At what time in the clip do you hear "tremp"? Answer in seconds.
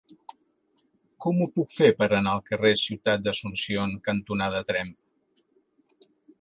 4.73-4.93